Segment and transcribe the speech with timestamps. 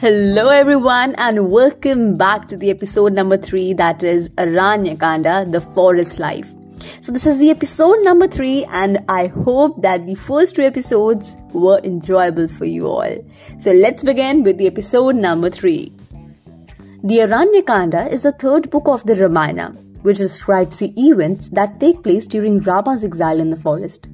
[0.00, 6.20] Hello, everyone, and welcome back to the episode number three that is Aranyakanda, the forest
[6.20, 6.48] life.
[7.00, 11.34] So, this is the episode number three, and I hope that the first two episodes
[11.52, 13.16] were enjoyable for you all.
[13.58, 15.92] So, let's begin with the episode number three.
[17.02, 19.70] The Aranyakanda is the third book of the Ramayana,
[20.02, 24.08] which describes the events that take place during Rama's exile in the forest.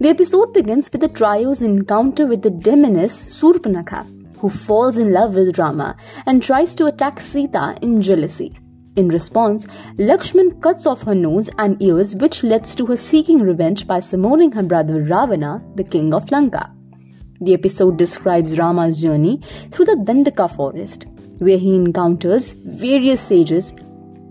[0.00, 5.34] The episode begins with the trio's encounter with the demoness Surpanakha who falls in love
[5.34, 8.58] with Rama and tries to attack Sita in jealousy.
[8.96, 9.66] In response,
[9.98, 14.52] Lakshman cuts off her nose and ears, which leads to her seeking revenge by summoning
[14.52, 16.72] her brother Ravana, the king of Lanka.
[17.42, 21.04] The episode describes Rama's journey through the Dandaka forest,
[21.38, 23.74] where he encounters various sages,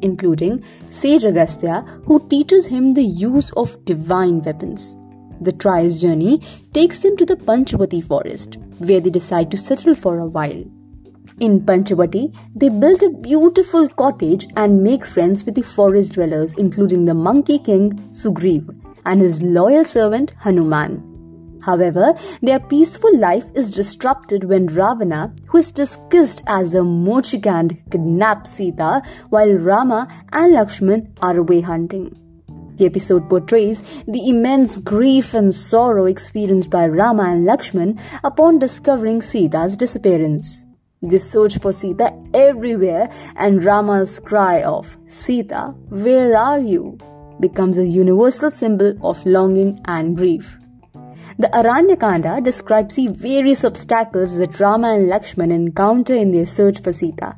[0.02, 4.98] including Sage Agastya, who teaches him the use of divine weapons.
[5.42, 6.42] The trio's journey
[6.74, 10.64] takes them to the Panchavati forest, where they decide to settle for a while.
[11.40, 17.04] In Panchavati, they build a beautiful cottage and make friends with the forest dwellers, including
[17.04, 18.74] the monkey king Sugriv
[19.06, 21.60] and his loyal servant Hanuman.
[21.62, 28.52] However, their peaceful life is disrupted when Ravana, who is disguised as a Mochikand, kidnaps
[28.52, 32.16] Sita while Rama and Lakshman are away hunting.
[32.76, 39.22] The episode portrays the immense grief and sorrow experienced by Rama and Lakshman upon discovering
[39.22, 40.66] Sita's disappearance.
[41.02, 46.98] They search for Sita everywhere, and Rama's cry of Sita, where are you?
[47.40, 50.58] becomes a universal symbol of longing and grief.
[51.38, 56.94] The Aranyakanda describes the various obstacles that Rama and Lakshman encounter in their search for
[56.94, 57.34] Sita.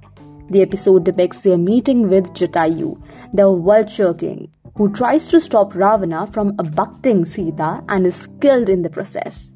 [0.49, 3.01] The episode depicts their meeting with Jatayu,
[3.33, 8.83] the vulture king, who tries to stop Ravana from abducting Sita and is killed in
[8.83, 9.51] the process.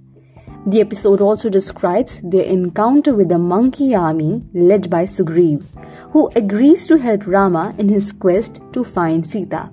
[0.66, 5.64] The episode also describes their encounter with the monkey army led by Sugriv,
[6.12, 9.70] who agrees to help Rama in his quest to find Sita.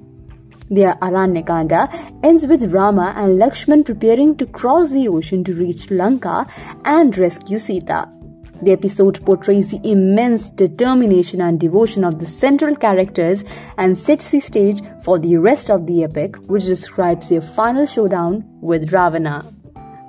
[0.71, 6.47] The Aranyakanda ends with Rama and Lakshman preparing to cross the ocean to reach Lanka
[6.85, 8.18] and rescue Sita.
[8.63, 13.45] The episode portrays the immense determination and devotion of the central characters
[13.77, 18.45] and sets the stage for the rest of the epic, which describes their final showdown
[18.61, 19.45] with Ravana.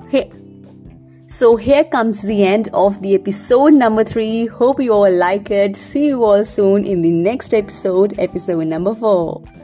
[0.10, 0.32] Hey.
[1.28, 4.48] So here comes the end of the episode number 3.
[4.48, 5.78] Hope you all like it.
[5.78, 9.59] See you all soon in the next episode, episode number 4.